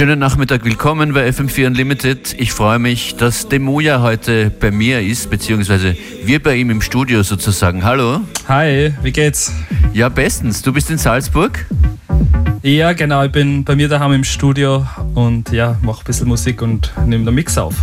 Schönen 0.00 0.18
Nachmittag, 0.18 0.64
willkommen 0.64 1.12
bei 1.12 1.28
FM4 1.28 1.66
Unlimited. 1.66 2.34
Ich 2.38 2.54
freue 2.54 2.78
mich, 2.78 3.16
dass 3.16 3.48
Demuja 3.48 4.00
heute 4.00 4.48
bei 4.48 4.70
mir 4.70 5.02
ist, 5.02 5.28
beziehungsweise 5.28 5.94
wir 6.24 6.42
bei 6.42 6.56
ihm 6.56 6.70
im 6.70 6.80
Studio 6.80 7.22
sozusagen. 7.22 7.84
Hallo. 7.84 8.22
Hi, 8.48 8.94
wie 9.02 9.12
geht's? 9.12 9.52
Ja, 9.92 10.08
bestens. 10.08 10.62
Du 10.62 10.72
bist 10.72 10.88
in 10.88 10.96
Salzburg? 10.96 11.66
Ja, 12.62 12.94
genau. 12.94 13.24
Ich 13.24 13.32
bin 13.32 13.62
bei 13.62 13.76
mir 13.76 13.90
daheim 13.90 14.14
im 14.14 14.24
Studio 14.24 14.86
und 15.14 15.52
ja, 15.52 15.76
mache 15.82 16.00
ein 16.00 16.04
bisschen 16.06 16.28
Musik 16.28 16.62
und 16.62 16.90
nehme 17.04 17.26
den 17.26 17.34
Mix 17.34 17.58
auf. 17.58 17.74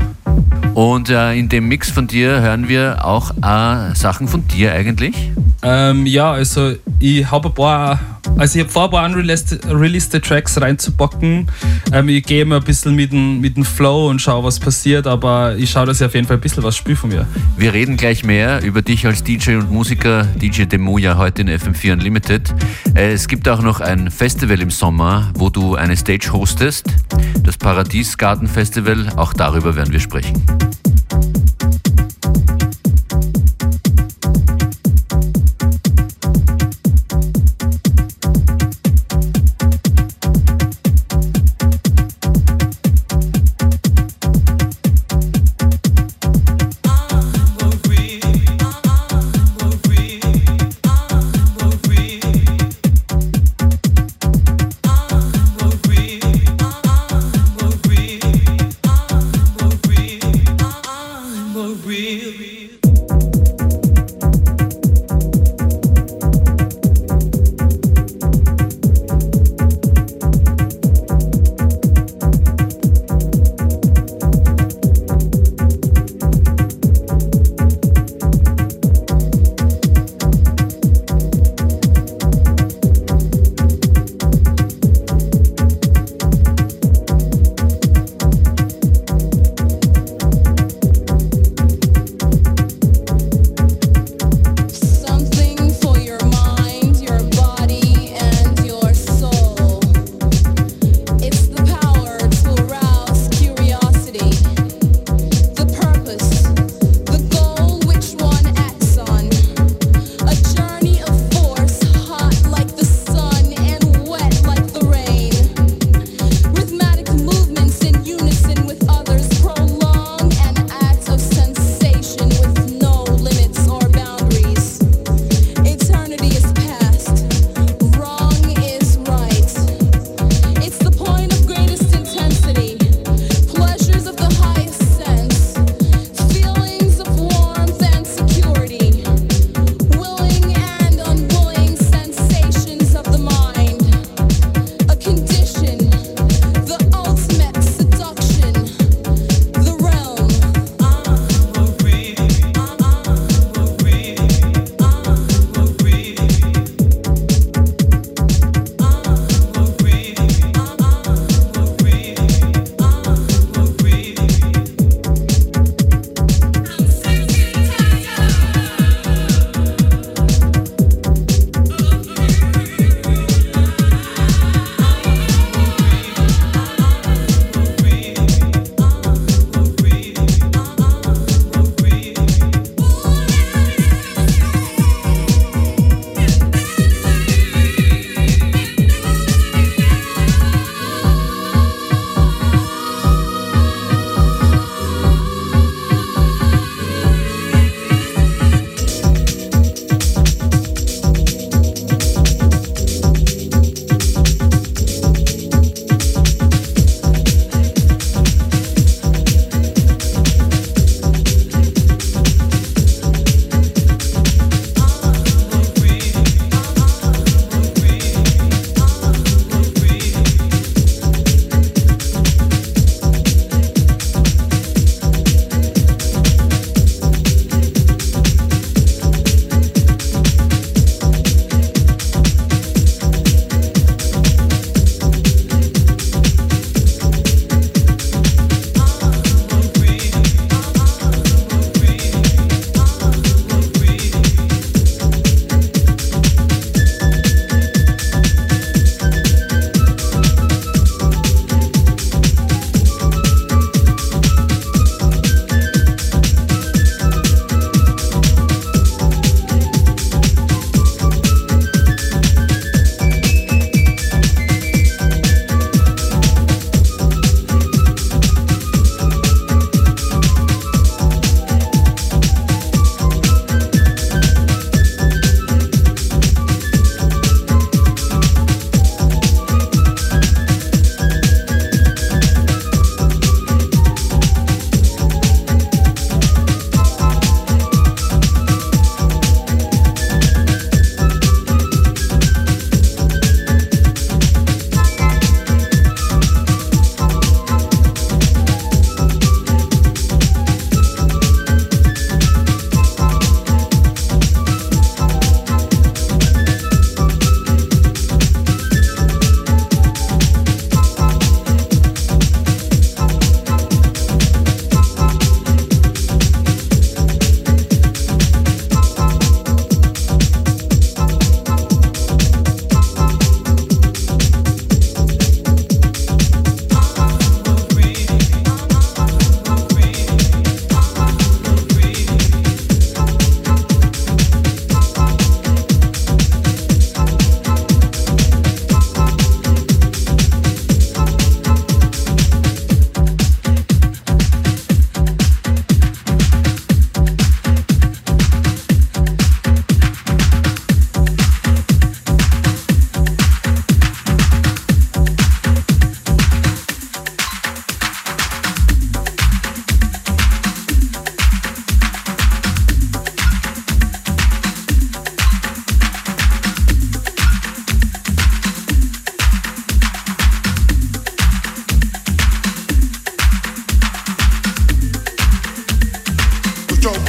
Und 0.74 1.12
äh, 1.12 1.34
in 1.36 1.50
dem 1.50 1.68
Mix 1.68 1.92
von 1.92 2.08
dir 2.08 2.42
hören 2.42 2.68
wir 2.68 3.06
auch 3.06 3.30
äh, 3.44 3.94
Sachen 3.94 4.28
von 4.28 4.48
dir 4.48 4.74
eigentlich? 4.74 5.14
Ähm, 5.62 6.08
ja, 6.08 6.32
also 6.32 6.74
ich 7.00 7.30
habe 7.30 7.50
ein 7.50 7.54
paar, 7.54 8.00
also 8.38 8.58
ich 8.58 8.64
habe 8.64 8.72
vor, 8.72 8.86
ein 8.86 8.92
paar 8.92 9.06
unreleased 9.06 10.12
Tracks 10.24 10.60
reinzupacken. 10.62 11.48
Ähm, 11.92 12.10
ich 12.10 12.24
gehe 12.24 12.42
immer 12.42 12.58
ein 12.58 12.64
bisschen 12.64 12.96
mit 12.96 13.12
dem, 13.12 13.42
mit 13.42 13.58
dem 13.58 13.66
Flow 13.66 14.10
und 14.10 14.22
schaue, 14.22 14.44
was 14.44 14.60
passiert, 14.60 15.08
aber 15.08 15.56
ich 15.58 15.70
schaue, 15.70 15.86
dass 15.86 16.02
ich 16.02 16.06
auf 16.06 16.14
jeden 16.14 16.28
Fall 16.28 16.38
ein 16.38 16.42
bisschen 16.42 16.64
was 16.64 16.76
spiele 16.76 16.96
von 16.96 17.10
mir. 17.10 17.28
Wir 17.58 17.74
reden 17.74 17.98
gleich 17.98 18.24
mehr 18.24 18.64
über 18.64 18.82
dich 18.82 19.06
als 19.06 19.24
DJ 19.24 19.56
und 19.56 19.72
Musiker, 19.72 20.24
DJ 20.24 20.64
Demoja, 20.64 21.18
heute 21.18 21.42
in 21.42 21.50
FM4 21.50 21.94
Unlimited. 21.94 22.54
Äh, 22.96 23.12
es 23.12 23.28
gibt 23.28 23.48
auch 23.50 23.62
noch 23.62 23.82
ein 23.82 24.12
Festival 24.12 24.62
im 24.62 24.72
Sommer, 24.72 25.32
wo 25.36 25.50
du 25.50 25.76
eine 25.76 25.98
Stage 25.98 26.32
hostest, 26.32 26.88
das 27.44 27.58
Paradies 27.58 28.18
Garden 28.18 28.48
Festival. 28.48 29.08
Auch 29.16 29.34
darüber 29.34 29.76
werden 29.76 29.92
wir 29.92 30.00
sprechen. 30.00 30.44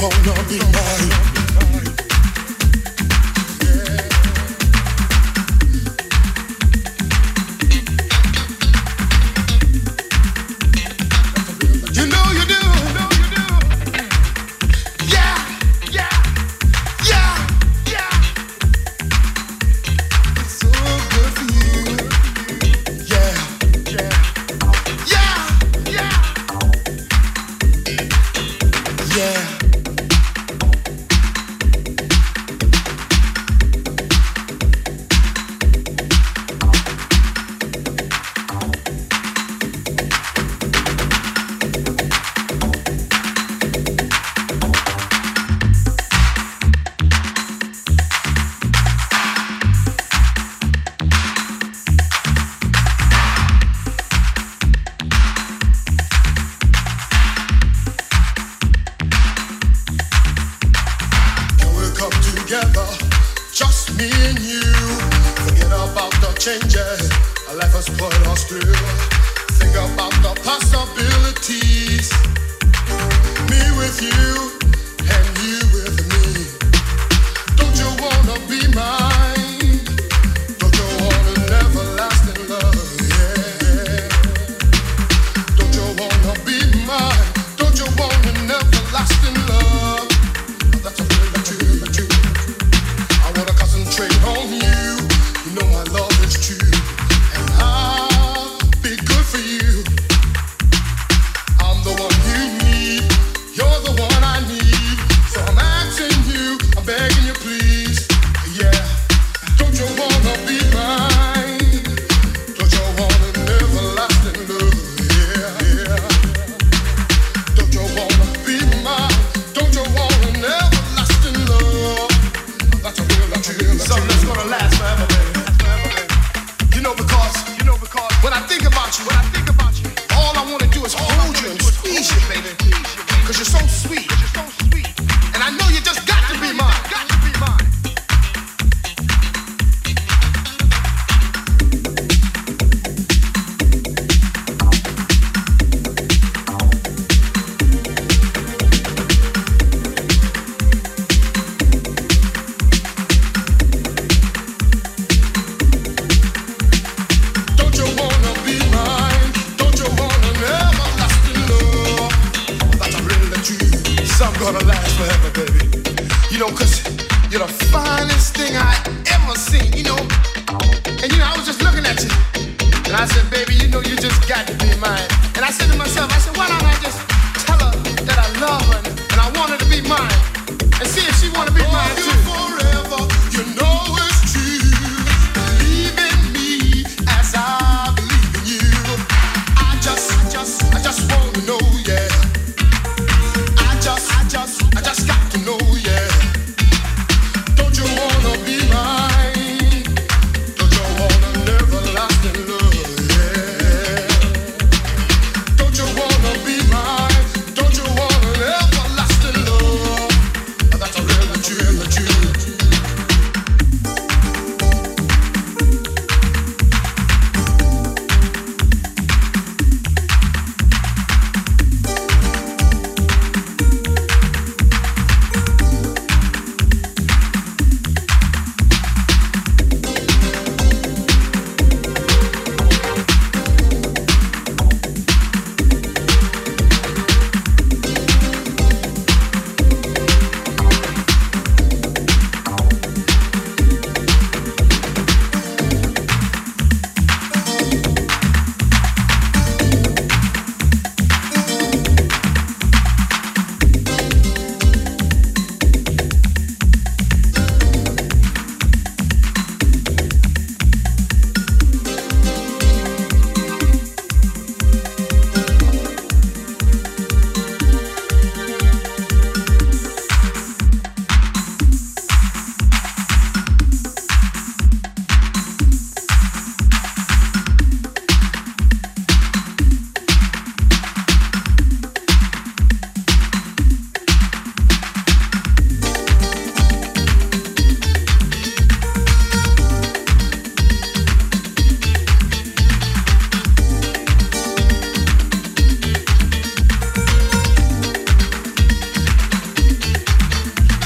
wanna 0.01 0.43
be 0.47 0.59
mine. 0.59 1.38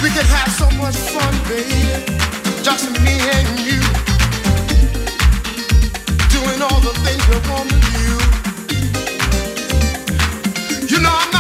We 0.03 0.10
have 0.10 0.51
so 0.51 0.69
much 0.72 0.98
fun, 0.98 1.33
baby. 1.48 2.03
Just 2.62 2.91
me 3.03 3.15
and 3.36 3.60
you. 3.67 3.79
Doing 6.27 6.62
all 6.62 6.81
the 6.81 6.93
things 7.05 7.24
we 7.29 7.38
want 7.50 7.69
to 7.69 7.77
do. 7.95 8.07
You 10.93 11.00
know 11.01 11.10
I'm 11.10 11.32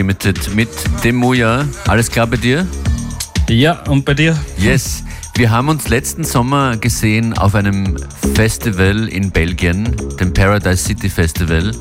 Unlimited 0.00 0.54
mit 0.54 0.70
dem 1.04 1.16
Moja. 1.16 1.66
Alles 1.86 2.10
klar 2.10 2.26
bei 2.26 2.38
dir? 2.38 2.66
Ja, 3.50 3.82
und 3.86 4.06
bei 4.06 4.14
dir? 4.14 4.34
Yes. 4.56 5.04
Wir 5.34 5.50
haben 5.50 5.68
uns 5.68 5.88
letzten 5.88 6.24
Sommer 6.24 6.78
gesehen 6.78 7.36
auf 7.36 7.54
einem 7.54 7.98
Festival 8.32 9.08
in 9.08 9.30
Belgien, 9.30 9.94
dem 10.18 10.32
Paradise 10.32 10.84
City 10.84 11.10
Festival. 11.10 11.72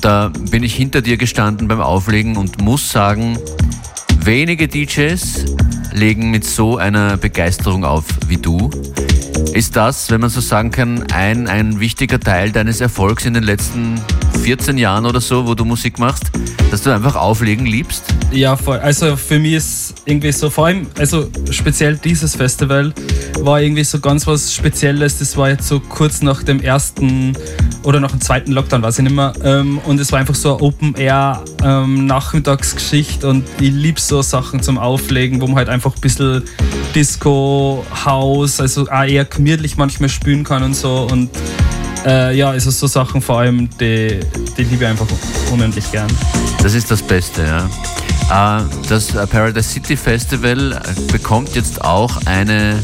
Da 0.00 0.32
bin 0.50 0.64
ich 0.64 0.74
hinter 0.74 1.00
dir 1.00 1.16
gestanden 1.16 1.68
beim 1.68 1.80
Auflegen 1.80 2.36
und 2.36 2.60
muss 2.60 2.90
sagen, 2.90 3.38
wenige 4.24 4.66
DJs 4.66 5.44
legen 5.92 6.32
mit 6.32 6.44
so 6.44 6.76
einer 6.76 7.16
Begeisterung 7.16 7.84
auf 7.84 8.06
wie 8.34 8.40
du. 8.40 8.70
Ist 9.52 9.76
das, 9.76 10.10
wenn 10.10 10.20
man 10.20 10.30
so 10.30 10.40
sagen 10.40 10.72
kann, 10.72 11.04
ein, 11.12 11.46
ein 11.46 11.78
wichtiger 11.78 12.18
Teil 12.18 12.50
deines 12.50 12.80
Erfolgs 12.80 13.24
in 13.24 13.34
den 13.34 13.44
letzten 13.44 14.00
14 14.42 14.76
Jahren 14.78 15.06
oder 15.06 15.20
so, 15.20 15.46
wo 15.46 15.54
du 15.54 15.64
Musik 15.64 16.00
machst, 16.00 16.24
dass 16.70 16.82
du 16.82 16.90
einfach 16.90 17.14
auflegen 17.14 17.66
liebst? 17.66 18.02
Ja, 18.32 18.56
voll. 18.56 18.78
Also 18.78 19.14
für 19.16 19.38
mich 19.38 19.52
ist 19.52 19.94
irgendwie 20.06 20.32
so, 20.32 20.50
vor 20.50 20.66
allem, 20.66 20.88
also 20.98 21.28
speziell 21.50 21.96
dieses 21.96 22.34
Festival 22.34 22.92
war 23.40 23.60
irgendwie 23.60 23.84
so 23.84 24.00
ganz 24.00 24.26
was 24.26 24.52
Spezielles. 24.52 25.18
Das 25.18 25.36
war 25.36 25.50
jetzt 25.50 25.68
so 25.68 25.78
kurz 25.78 26.20
nach 26.20 26.42
dem 26.42 26.60
ersten 26.60 27.36
oder 27.84 28.00
nach 28.00 28.10
dem 28.10 28.20
zweiten 28.20 28.50
Lockdown, 28.52 28.82
weiß 28.82 28.98
ich 28.98 29.04
nicht 29.04 29.14
mehr. 29.14 29.32
Ähm, 29.44 29.78
und 29.86 30.00
es 30.00 30.10
war 30.10 30.18
einfach 30.18 30.34
so 30.34 30.56
eine 30.56 30.64
Open-Air-Nachmittagsgeschichte 30.64 33.26
ähm, 33.26 33.36
und 33.36 33.44
ich 33.60 33.70
liebe 33.70 34.00
so 34.00 34.20
Sachen 34.22 34.60
zum 34.62 34.78
Auflegen, 34.78 35.40
wo 35.40 35.46
man 35.46 35.54
halt 35.56 35.68
einfach 35.68 35.94
ein 35.94 36.00
bisschen 36.00 36.42
Disco, 36.94 37.84
House, 38.04 38.23
also 38.60 38.88
auch 38.88 39.04
eher 39.04 39.24
gemütlich 39.24 39.76
manchmal 39.76 40.08
spielen 40.08 40.44
kann 40.44 40.62
und 40.62 40.74
so. 40.74 41.06
Und 41.10 41.30
äh, 42.04 42.36
ja, 42.36 42.50
also 42.50 42.70
so 42.70 42.86
Sachen 42.86 43.20
vor 43.22 43.40
allem, 43.40 43.68
die, 43.80 44.20
die 44.56 44.62
liebe 44.64 44.84
ich 44.84 44.86
einfach 44.86 45.06
unendlich 45.52 45.90
gern. 45.90 46.08
Das 46.62 46.74
ist 46.74 46.90
das 46.90 47.02
Beste, 47.02 47.42
ja. 47.42 48.58
Äh, 48.58 48.62
das 48.88 49.08
Paradise 49.08 49.68
City 49.68 49.96
Festival 49.96 50.80
bekommt 51.12 51.54
jetzt 51.54 51.82
auch 51.82 52.18
eine 52.26 52.82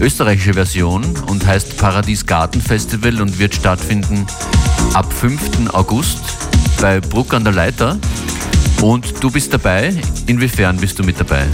österreichische 0.00 0.54
Version 0.54 1.04
und 1.26 1.46
heißt 1.46 1.76
Paradies 1.78 2.26
Garten 2.26 2.60
Festival 2.60 3.20
und 3.20 3.38
wird 3.38 3.54
stattfinden 3.54 4.26
ab 4.94 5.12
5. 5.12 5.72
August 5.72 6.20
bei 6.80 7.00
Bruck 7.00 7.34
an 7.34 7.44
der 7.44 7.52
Leiter. 7.52 7.98
Und 8.82 9.22
du 9.22 9.30
bist 9.30 9.52
dabei. 9.52 9.92
Inwiefern 10.26 10.76
bist 10.76 10.98
du 10.98 11.02
mit 11.02 11.18
dabei? 11.18 11.46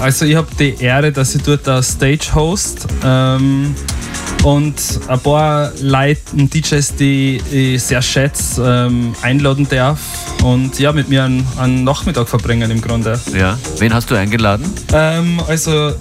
Also 0.00 0.24
ich 0.24 0.34
habe 0.34 0.48
die 0.58 0.74
Ehre, 0.80 1.12
dass 1.12 1.34
ich 1.34 1.42
dort 1.42 1.66
der 1.66 1.82
Stage 1.82 2.34
host 2.34 2.86
ähm, 3.04 3.74
und 4.42 4.74
ein 5.08 5.20
paar 5.20 5.72
Leute 5.80 6.20
und 6.32 6.52
DJs, 6.52 6.96
die 6.96 7.40
ich 7.50 7.82
sehr 7.82 8.02
schätze, 8.02 8.62
ähm, 8.88 9.14
einladen 9.22 9.66
darf 9.68 10.00
und 10.42 10.78
ja, 10.78 10.92
mit 10.92 11.08
mir 11.08 11.24
einen, 11.24 11.46
einen, 11.58 11.84
Nachmittag 11.84 12.28
verbringen 12.28 12.70
im 12.70 12.80
Grunde. 12.80 13.18
Ja, 13.34 13.58
wen 13.78 13.94
hast 13.94 14.10
du 14.10 14.14
eingeladen? 14.14 14.70
Ähm, 14.92 15.40
also 15.46 15.92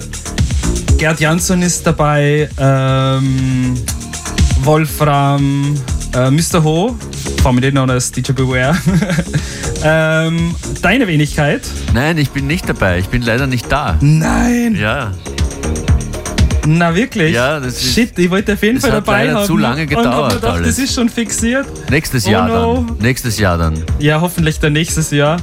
Gerd 0.98 1.20
Jansson 1.20 1.62
ist 1.62 1.86
dabei, 1.86 2.50
ähm, 2.58 3.75
Wolfram, 4.63 5.75
äh, 6.13 6.32
Mr. 6.32 6.63
Ho, 6.63 6.96
formerly 7.41 7.72
known 7.72 7.89
as 7.89 8.12
DJ 8.12 8.34
Beware. 8.34 8.75
ähm, 9.84 10.55
deine 10.82 11.08
Wenigkeit? 11.08 11.62
Nein, 11.93 12.17
ich 12.17 12.29
bin 12.29 12.48
nicht 12.48 12.67
dabei. 12.67 13.00
Ich 13.00 13.08
bin 13.08 13.22
leider 13.22 13.48
nicht 13.48 13.72
da. 13.72 13.98
Nein! 14.01 14.75
Ja. 14.75 15.12
Na 16.65 16.96
wirklich? 16.96 17.34
Ja, 17.34 17.60
das 17.60 17.75
ist, 17.75 17.93
Shit, 17.93 18.17
ich 18.17 18.29
wollte 18.29 18.53
auf 18.53 18.63
jeden 18.63 18.79
Fall 18.79 18.91
dabei 18.91 19.34
haben. 19.34 19.46
zu 19.46 19.58
lange 19.58 19.86
gedauert. 19.86 20.34
Und 20.34 20.41
gedacht, 20.41 20.55
alles. 20.55 20.67
das 20.67 20.79
ist 20.79 20.96
schon 20.96 21.10
fixiert. 21.10 21.67
Nächstes 21.89 22.25
Jahr 22.25 22.50
oh 22.50 22.74
no. 22.75 22.86
dann. 22.88 22.98
Nächstes 23.00 23.38
Jahr 23.38 23.58
dann. 23.58 23.84
Ja, 24.00 24.22
hoffentlich 24.22 24.60
dann 24.60 24.74
nächstes 24.74 25.12
Jahr. 25.12 25.38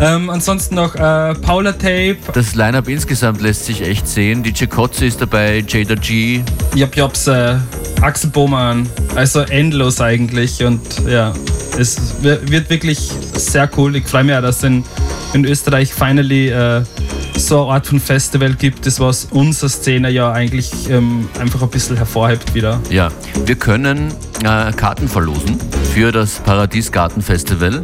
Ähm, 0.00 0.30
ansonsten 0.30 0.76
noch 0.76 0.94
äh, 0.94 1.34
Paula 1.34 1.72
Tape. 1.72 2.16
Das 2.32 2.54
Line-Up 2.54 2.88
insgesamt 2.88 3.42
lässt 3.42 3.66
sich 3.66 3.82
echt 3.82 4.08
sehen. 4.08 4.42
DJ 4.42 4.64
Kotze 4.64 5.04
ist 5.04 5.20
dabei, 5.20 5.62
Jada 5.66 5.94
G. 5.94 6.40
Jop 6.74 6.96
Jops, 6.96 7.26
äh, 7.26 7.56
Axel 8.00 8.30
Bohmann. 8.30 8.88
Also 9.14 9.40
endlos 9.40 10.00
eigentlich. 10.00 10.64
Und 10.64 10.80
ja, 11.06 11.32
es 11.78 12.22
wird 12.22 12.70
wirklich 12.70 12.98
sehr 13.34 13.68
cool. 13.76 13.96
Ich 13.96 14.06
freue 14.06 14.24
mich 14.24 14.34
auch, 14.34 14.42
dass 14.42 14.62
in, 14.62 14.84
in 15.32 15.44
Österreich 15.44 15.92
finally 15.92 16.48
äh, 16.48 16.82
so 17.36 17.64
eine 17.64 17.74
Art 17.74 17.86
von 17.86 18.00
Festival 18.00 18.54
gibt, 18.54 18.86
das 18.86 19.00
was 19.00 19.26
unsere 19.30 19.68
Szene 19.68 20.10
ja 20.10 20.32
eigentlich 20.32 20.70
ähm, 20.90 21.28
einfach 21.38 21.62
ein 21.62 21.70
bisschen 21.70 21.96
hervorhebt 21.96 22.54
wieder. 22.54 22.80
Ja, 22.90 23.10
wir 23.46 23.56
können 23.56 24.12
äh, 24.40 24.72
Karten 24.72 25.08
verlosen 25.08 25.58
für 25.94 26.12
das 26.12 26.36
Paradies 26.40 26.92
Garten 26.92 27.22
Festival. 27.22 27.82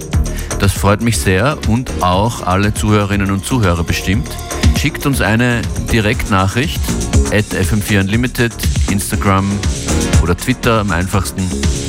Das 0.59 0.72
freut 0.72 1.03
mich 1.03 1.18
sehr 1.18 1.59
und 1.68 1.90
auch 2.03 2.46
alle 2.46 2.74
Zuhörerinnen 2.74 3.31
und 3.31 3.44
Zuhörer 3.44 3.85
bestimmt. 3.85 4.29
Schickt 4.79 5.07
uns 5.07 5.20
eine 5.20 5.62
Direktnachricht 5.92 6.81
at 7.33 7.46
FM4 7.46 8.01
Unlimited, 8.01 8.53
Instagram 8.90 9.51
oder 10.22 10.37
Twitter 10.37 10.81
am 10.81 10.90
einfachsten. 10.90 11.42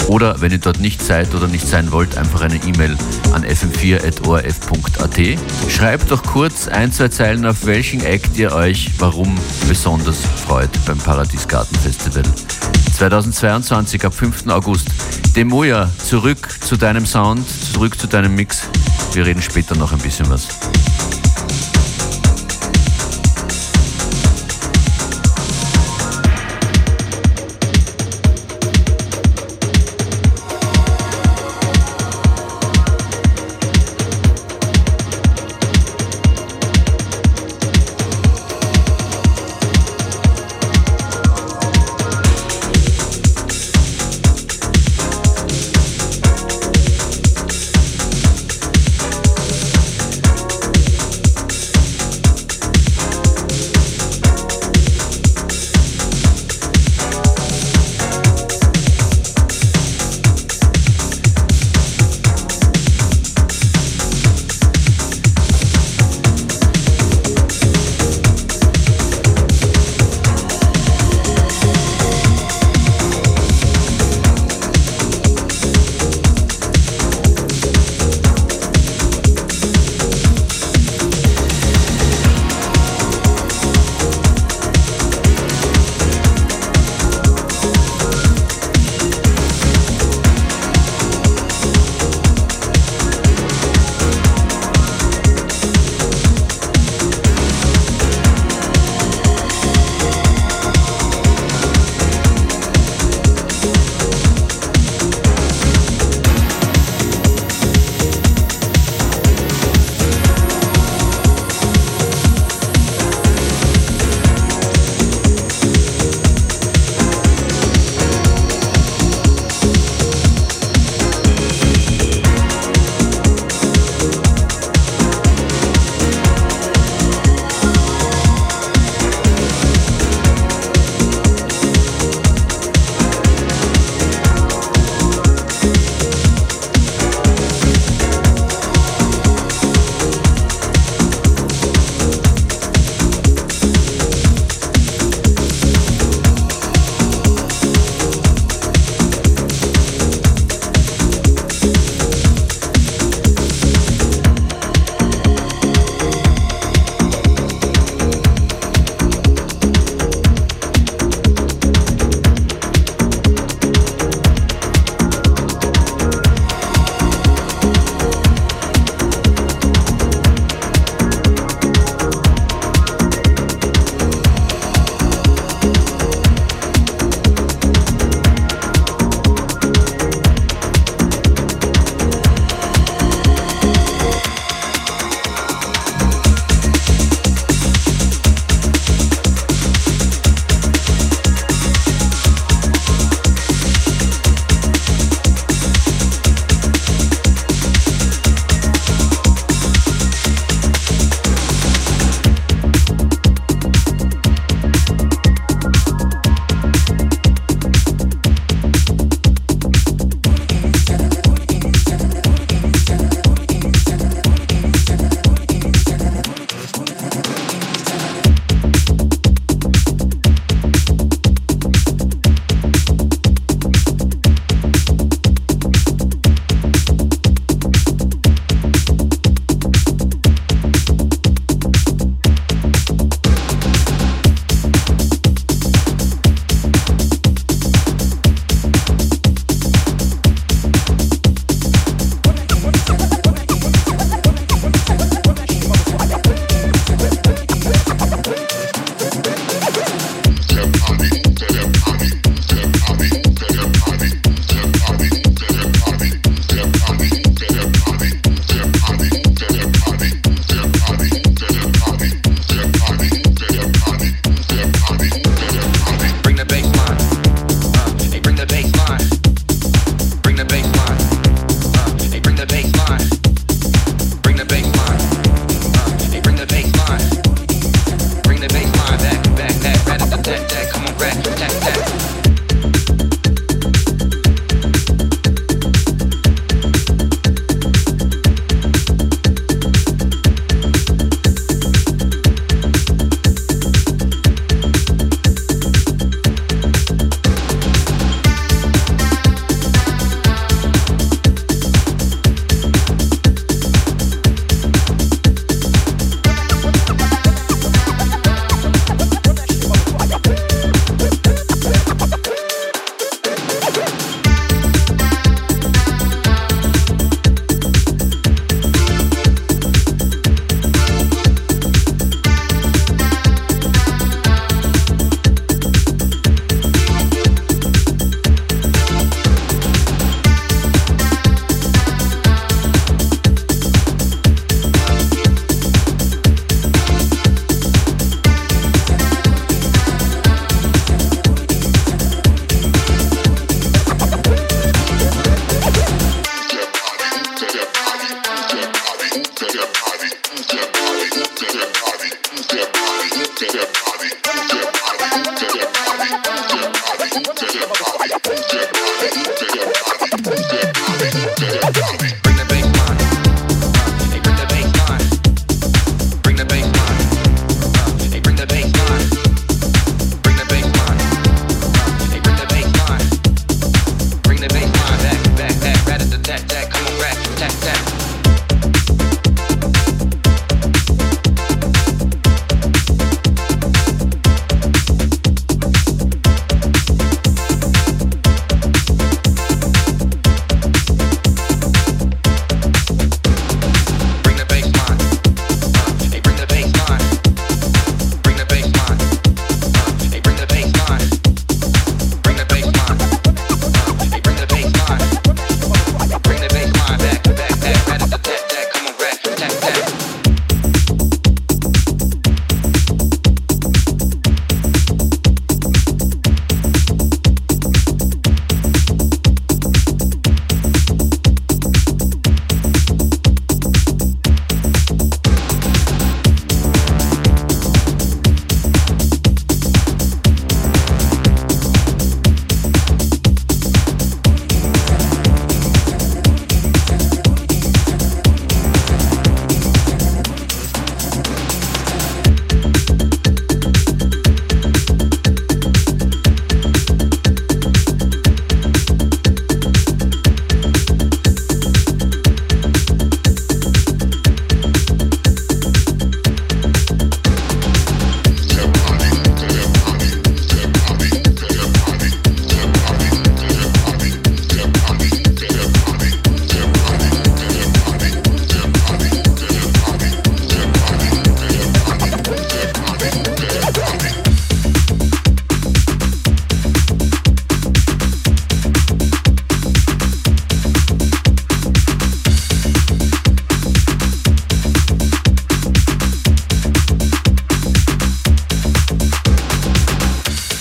Oder 0.08 0.42
wenn 0.42 0.52
ihr 0.52 0.58
dort 0.58 0.80
nicht 0.80 1.02
seid 1.02 1.34
oder 1.36 1.48
nicht 1.48 1.68
sein 1.68 1.92
wollt, 1.92 2.18
einfach 2.18 2.42
eine 2.42 2.56
E-Mail 2.56 2.98
an 3.32 3.46
fm4.orf.at. 3.46 5.40
Schreibt 5.70 6.12
doch 6.12 6.24
kurz 6.24 6.68
ein, 6.68 6.92
zwei 6.92 7.10
Zeilen, 7.10 7.46
auf 7.46 7.66
welchen 7.66 8.04
Act 8.04 8.38
ihr 8.38 8.54
euch 8.54 8.90
warum 8.98 9.38
besonders 9.68 10.18
freut 10.48 10.72
beim 10.86 10.98
Paradiesgarten 10.98 11.78
Festival. 11.78 12.24
2022 12.98 14.06
ab 14.06 14.14
5. 14.14 14.48
August. 14.48 14.88
Demoja, 15.36 15.90
zurück 16.04 16.50
zu 16.60 16.76
deinem 16.76 17.06
Sound, 17.06 17.46
zurück 17.72 18.00
zu 18.00 18.08
deinem 18.08 18.36
Mix. 18.40 18.70
Wir 19.12 19.26
reden 19.26 19.42
später 19.42 19.76
noch 19.76 19.92
ein 19.92 20.00
bisschen 20.00 20.30
was. 20.30 20.48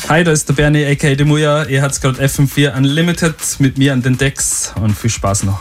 Hi, 0.09 0.25
da 0.25 0.33
ist 0.33 0.49
der 0.49 0.55
Bernie 0.55 0.87
aka 0.87 1.15
Demuya. 1.15 1.65
Ihr 1.65 1.83
habt 1.83 2.01
gerade 2.01 2.25
FM4 2.25 2.75
Unlimited 2.75 3.35
mit 3.59 3.77
mir 3.77 3.93
an 3.93 4.01
den 4.01 4.17
Decks 4.17 4.73
und 4.81 4.97
viel 4.97 5.11
Spaß 5.11 5.43
noch. 5.43 5.61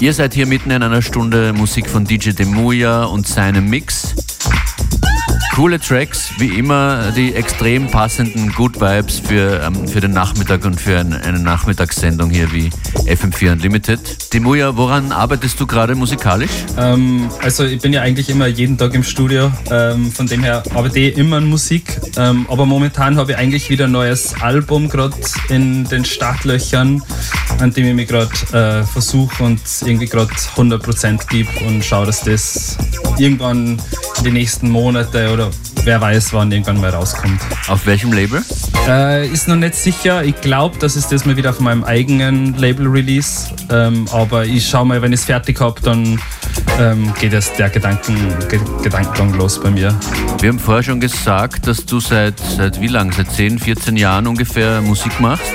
Ihr 0.00 0.14
seid 0.14 0.32
hier 0.32 0.46
mitten 0.46 0.70
in 0.70 0.82
einer 0.82 1.02
Stunde 1.02 1.52
Musik 1.52 1.86
von 1.86 2.06
DJ 2.06 2.30
Demuya 2.30 3.04
und 3.04 3.28
seinem 3.28 3.68
Mix. 3.68 4.14
Coole 5.54 5.78
Tracks, 5.78 6.30
wie 6.38 6.58
immer 6.58 7.12
die 7.12 7.34
extrem 7.34 7.86
passenden 7.86 8.50
Good 8.52 8.80
Vibes 8.80 9.18
für, 9.18 9.60
ähm, 9.62 9.86
für 9.86 10.00
den 10.00 10.12
Nachmittag 10.12 10.64
und 10.64 10.80
für 10.80 11.00
ein, 11.00 11.12
eine 11.12 11.38
Nachmittagssendung 11.38 12.30
hier 12.30 12.50
wie 12.50 12.70
FM4 13.10 13.52
Unlimited. 13.52 14.32
Demuya, 14.32 14.76
woran 14.76 15.10
arbeitest 15.10 15.58
du 15.58 15.66
gerade 15.66 15.94
musikalisch? 15.94 16.50
Ähm, 16.78 17.28
also 17.40 17.64
ich 17.64 17.80
bin 17.80 17.92
ja 17.92 18.02
eigentlich 18.02 18.30
immer 18.30 18.46
jeden 18.46 18.78
Tag 18.78 18.94
im 18.94 19.02
Studio, 19.02 19.50
ähm, 19.70 20.12
von 20.12 20.26
dem 20.26 20.42
her 20.42 20.62
arbeite 20.74 21.00
ich 21.00 21.18
immer 21.18 21.38
an 21.38 21.48
Musik, 21.48 22.00
ähm, 22.16 22.46
aber 22.48 22.66
momentan 22.66 23.16
habe 23.16 23.32
ich 23.32 23.38
eigentlich 23.38 23.68
wieder 23.68 23.86
ein 23.86 23.92
neues 23.92 24.40
Album 24.40 24.88
gerade 24.88 25.16
in 25.48 25.84
den 25.84 26.04
Startlöchern, 26.04 27.02
an 27.58 27.72
dem 27.72 27.86
ich 27.86 27.94
mich 27.94 28.08
gerade 28.08 28.30
äh, 28.52 28.84
versuche 28.84 29.42
und 29.42 29.60
irgendwie 29.84 30.06
gerade 30.06 30.30
100% 30.32 31.26
gebe 31.28 31.50
und 31.66 31.84
schaue, 31.84 32.06
dass 32.06 32.22
das 32.22 32.76
irgendwann 33.18 33.80
in 34.18 34.24
den 34.24 34.34
nächsten 34.34 34.70
Monaten 34.70 35.28
oder 35.28 35.50
wer 35.84 36.00
weiß, 36.00 36.32
wann 36.32 36.50
irgendwann 36.52 36.80
mal 36.80 36.90
rauskommt. 36.90 37.40
Auf 37.68 37.86
welchem 37.86 38.12
Label? 38.12 38.42
Äh, 38.88 39.26
ist 39.28 39.48
noch 39.48 39.56
nicht 39.56 39.74
sicher. 39.74 40.24
Ich 40.24 40.40
glaube, 40.40 40.78
dass 40.78 40.96
es 40.96 41.08
das 41.08 41.24
mal 41.24 41.36
wieder 41.36 41.50
auf 41.50 41.60
meinem 41.60 41.84
eigenen 41.84 42.54
Label 42.56 42.86
release. 42.86 43.50
Ähm, 43.70 44.06
aber 44.12 44.44
ich 44.44 44.68
schaue 44.68 44.86
mal, 44.86 45.02
wenn 45.02 45.12
ich 45.12 45.20
es 45.20 45.26
fertig 45.26 45.60
habe, 45.60 45.80
dann 45.80 46.20
ähm, 46.78 47.12
geht 47.20 47.32
es 47.32 47.52
der 47.54 47.70
Gedanken, 47.70 48.16
Gedankengang 48.82 49.34
los 49.34 49.60
bei 49.60 49.70
mir. 49.70 49.94
Wir 50.40 50.48
haben 50.48 50.58
vorher 50.58 50.82
schon 50.82 51.00
gesagt, 51.00 51.66
dass 51.66 51.84
du 51.84 52.00
seit, 52.00 52.38
seit 52.40 52.80
wie 52.80 52.88
lang? 52.88 53.12
Seit 53.12 53.30
10, 53.30 53.58
14 53.58 53.96
Jahren 53.96 54.26
ungefähr 54.26 54.80
Musik 54.80 55.20
machst. 55.20 55.52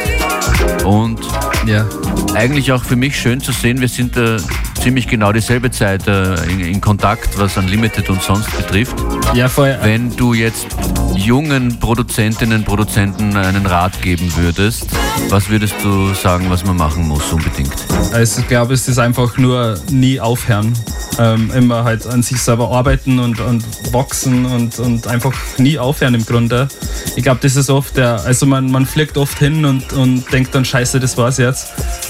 Und 0.84 1.20
ja. 1.68 1.86
eigentlich 2.34 2.72
auch 2.72 2.84
für 2.84 2.96
mich 2.96 3.20
schön 3.20 3.42
zu 3.42 3.52
sehen, 3.52 3.82
wir 3.82 3.88
sind 3.88 4.16
da 4.16 4.38
ziemlich 4.86 5.08
genau 5.08 5.32
dieselbe 5.32 5.72
Zeit 5.72 6.08
äh, 6.08 6.36
in, 6.44 6.60
in, 6.60 6.80
Kontakt, 6.80 7.40
was 7.40 7.58
Unlimited 7.58 8.08
und 8.10 8.22
sonst 8.22 8.56
betrifft. 8.56 8.96
Ja, 9.34 9.50
voll. 9.50 9.76
Wenn 9.82 10.16
du 10.16 10.36
jetzt 10.36 10.68
jungen 11.16 11.80
Produzentinnen 11.80 12.60
und 12.60 12.66
Produzenten 12.66 13.36
einen 13.36 13.66
Rat 13.66 14.00
geben 14.04 14.32
würdest, 14.36 14.86
was 15.30 15.50
würdest 15.50 15.74
du 15.82 16.14
sagen, 16.14 16.50
was 16.50 16.64
man 16.66 16.78
machen 16.78 17.08
muss 17.08 17.32
unbedingt? 17.32 17.74
Also 18.14 18.42
ich 18.42 18.48
glaube, 18.48 18.76
es 18.76 18.88
ist 18.88 19.00
einfach 19.00 19.38
nur 19.38 19.80
nie 19.90 20.20
aufhören. 20.20 20.74
Ähm, 21.18 21.50
immer 21.56 21.86
halt 21.86 22.06
an 22.06 22.22
sich 22.22 22.42
selber 22.42 22.70
arbeiten 22.72 23.20
und, 23.20 23.40
und 23.40 23.64
wachsen 23.94 24.46
und, 24.46 24.78
und 24.80 25.08
einfach 25.08 25.34
nie 25.58 25.80
aufhören 25.80 26.14
im 26.14 26.26
Grunde. 26.26 26.68
Ich 27.16 27.24
glaube, 27.24 27.40
das 27.42 27.56
ist 27.56 27.70
oft 27.70 27.96
der, 27.96 28.22
also 28.26 28.46
man, 28.46 28.70
man 28.70 28.86
fliegt 28.86 29.18
oft 29.18 29.40
hin 29.40 29.64
und, 29.64 29.94
und 29.94 30.32
denkt 30.32 30.54
dann, 30.54 30.66
scheiße, 30.66 31.00
das 31.00 31.18
war's 31.18 31.38
jetzt. 31.38 31.55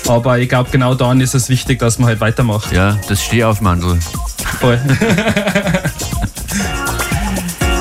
Aber 0.08 0.40
ich 0.40 0.50
glaube, 0.50 0.70
genau 0.72 0.96
dann 0.96 1.22
ist 1.22 1.36
es 1.36 1.50
wichtig, 1.50 1.80
dass 1.80 2.00
man 2.00 2.08
halt 2.10 2.22
weitermacht. 2.22 2.72
Ja, 2.72 2.98
das 3.08 3.24
Stehaufmandel. 3.24 4.00
Voll. 4.60 4.80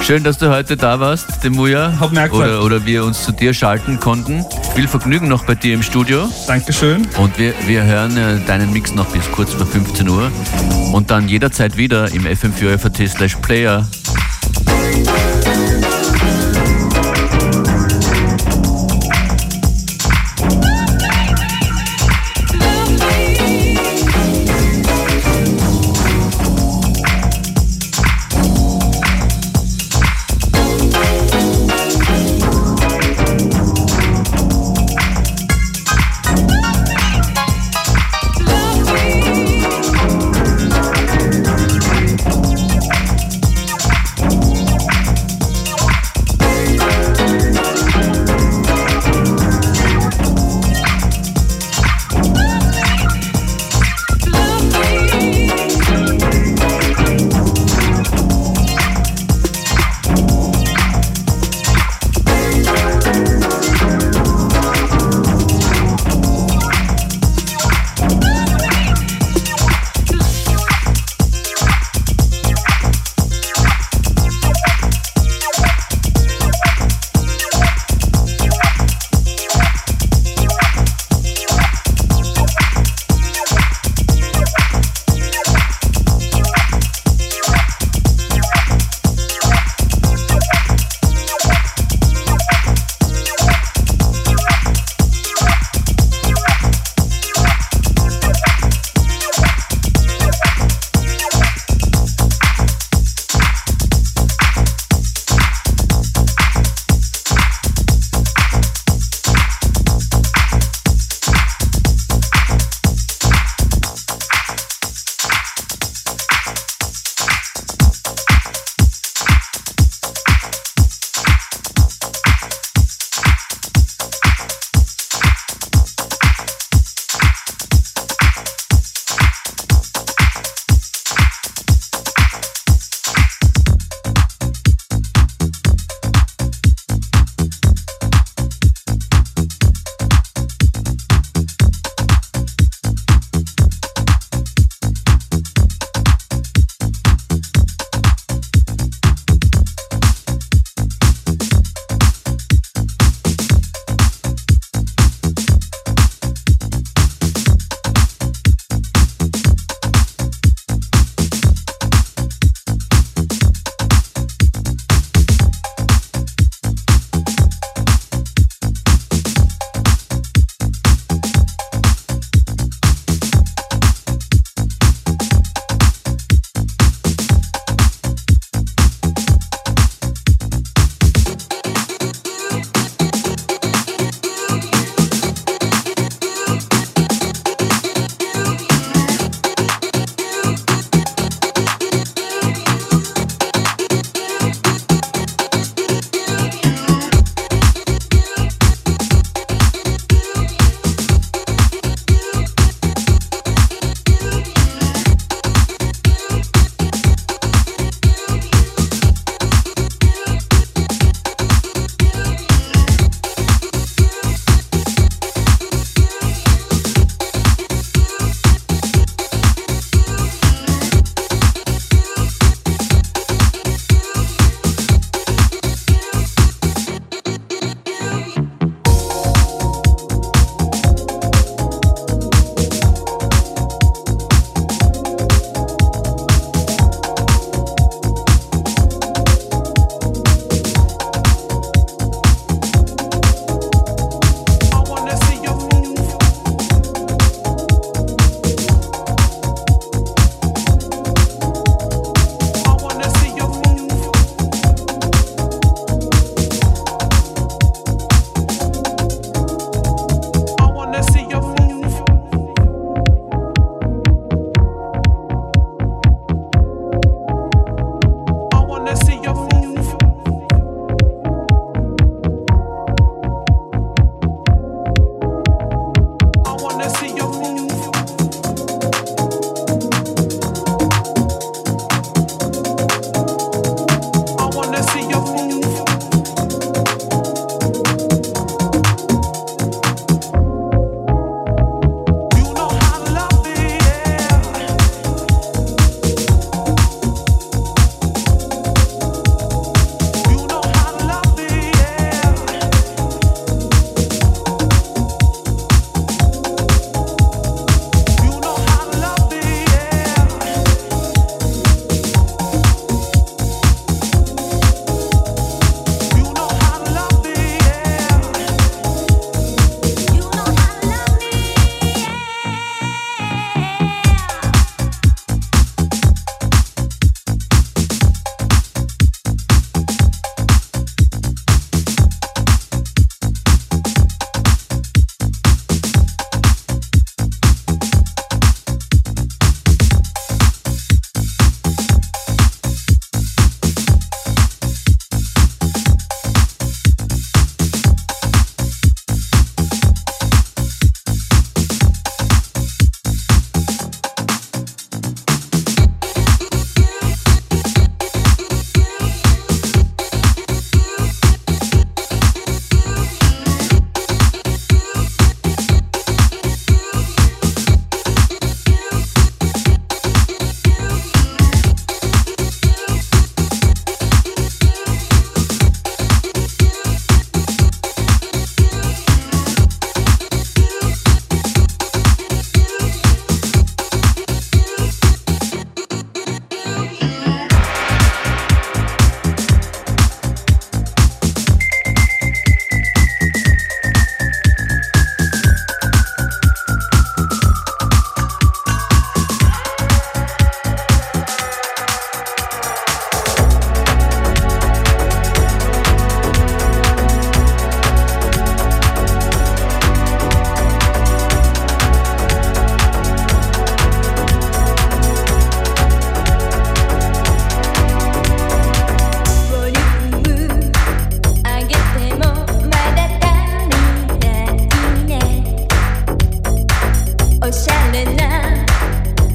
Schön, 0.04 0.22
dass 0.22 0.36
du 0.36 0.50
heute 0.50 0.76
da 0.76 1.00
warst, 1.00 1.42
Demuya. 1.42 1.94
Hab 1.98 2.12
mir 2.12 2.30
oder, 2.30 2.62
oder 2.62 2.84
wir 2.84 3.04
uns 3.04 3.24
zu 3.24 3.32
dir 3.32 3.54
schalten 3.54 3.98
konnten. 3.98 4.44
Viel 4.74 4.86
Vergnügen 4.86 5.28
noch 5.28 5.46
bei 5.46 5.54
dir 5.54 5.72
im 5.72 5.82
Studio. 5.82 6.28
Dankeschön. 6.46 7.08
Und 7.16 7.38
wir, 7.38 7.54
wir 7.66 7.84
hören 7.84 8.14
äh, 8.18 8.38
deinen 8.46 8.70
Mix 8.70 8.94
noch 8.94 9.06
bis 9.06 9.32
kurz 9.32 9.54
vor 9.54 9.64
15 9.64 10.06
Uhr. 10.06 10.30
Und 10.92 11.10
dann 11.10 11.26
jederzeit 11.26 11.78
wieder 11.78 12.12
im 12.12 12.26
FM4 12.26 12.76
FAT 12.76 13.08
slash 13.08 13.36
Player 13.36 13.88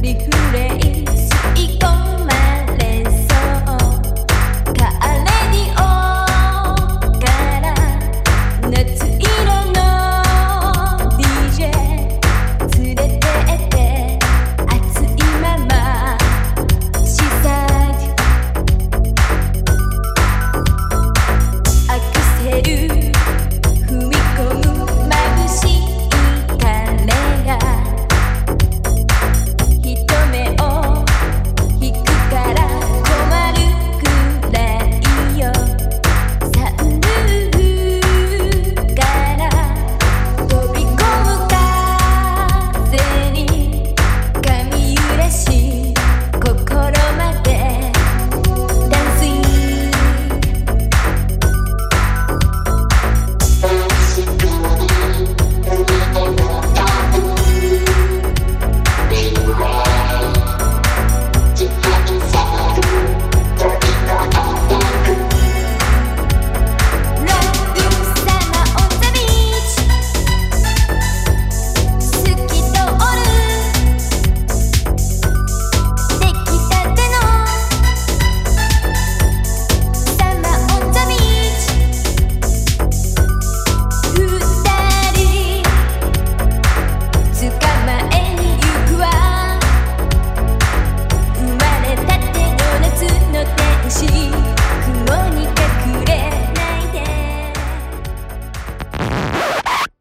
unique 0.09 0.38